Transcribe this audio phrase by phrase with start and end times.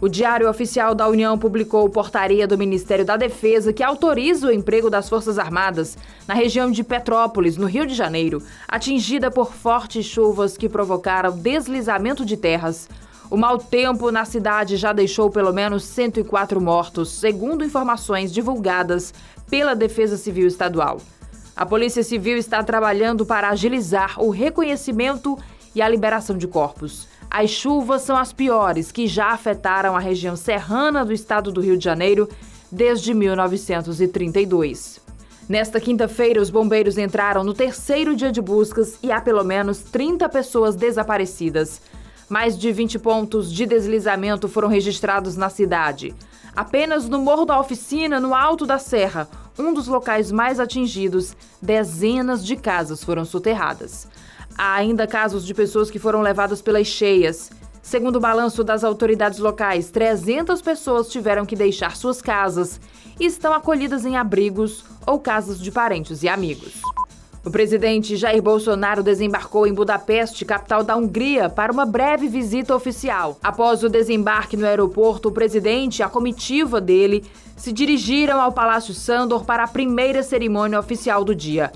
[0.00, 4.90] O Diário Oficial da União publicou portaria do Ministério da Defesa que autoriza o emprego
[4.90, 10.56] das Forças Armadas na região de Petrópolis, no Rio de Janeiro, atingida por fortes chuvas
[10.56, 12.88] que provocaram deslizamento de terras.
[13.30, 19.14] O mau tempo na cidade já deixou pelo menos 104 mortos, segundo informações divulgadas
[19.48, 21.00] pela Defesa Civil Estadual.
[21.56, 25.38] A Polícia Civil está trabalhando para agilizar o reconhecimento
[25.72, 27.13] e a liberação de corpos.
[27.36, 31.76] As chuvas são as piores que já afetaram a região serrana do estado do Rio
[31.76, 32.28] de Janeiro
[32.70, 35.00] desde 1932.
[35.48, 40.28] Nesta quinta-feira, os bombeiros entraram no terceiro dia de buscas e há pelo menos 30
[40.28, 41.82] pessoas desaparecidas.
[42.28, 46.14] Mais de 20 pontos de deslizamento foram registrados na cidade.
[46.54, 52.44] Apenas no Morro da Oficina, no alto da serra, um dos locais mais atingidos, dezenas
[52.44, 54.08] de casas foram soterradas.
[54.56, 57.50] Há ainda casos de pessoas que foram levadas pelas cheias.
[57.82, 62.80] Segundo o balanço das autoridades locais, 300 pessoas tiveram que deixar suas casas
[63.18, 66.80] e estão acolhidas em abrigos ou casas de parentes e amigos.
[67.44, 73.38] O presidente Jair Bolsonaro desembarcou em Budapeste, capital da Hungria, para uma breve visita oficial.
[73.42, 77.22] Após o desembarque no aeroporto, o presidente e a comitiva dele
[77.54, 81.70] se dirigiram ao Palácio Sandor para a primeira cerimônia oficial do dia.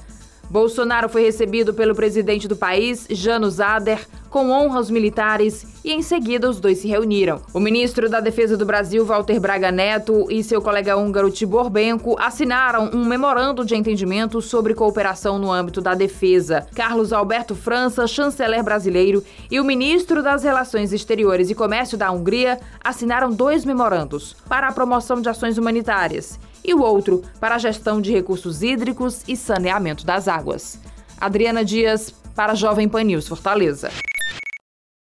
[0.48, 6.48] Bolsonaro foi recebido pelo presidente do país, Janos Ader, com honras militares e em seguida
[6.48, 7.40] os dois se reuniram.
[7.52, 12.16] O ministro da Defesa do Brasil, Walter Braga Neto, e seu colega húngaro Tibor Benko
[12.18, 16.66] assinaram um memorando de entendimento sobre cooperação no âmbito da defesa.
[16.74, 22.58] Carlos Alberto França, chanceler brasileiro, e o ministro das Relações Exteriores e Comércio da Hungria
[22.82, 28.00] assinaram dois memorandos para a promoção de ações humanitárias e o outro para a gestão
[28.00, 30.78] de recursos hídricos e saneamento das águas.
[31.20, 33.90] Adriana Dias, para a Jovem Pan News Fortaleza.